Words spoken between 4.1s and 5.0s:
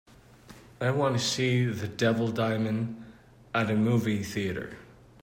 theatre.